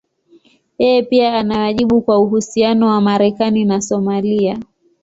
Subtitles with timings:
[0.79, 4.59] Yeye pia ana wajibu kwa uhusiano wa Marekani na Somalia.